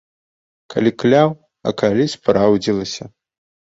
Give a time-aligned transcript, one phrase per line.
[0.75, 1.29] Калі кляў,
[1.69, 3.03] а калі спраўдзілася.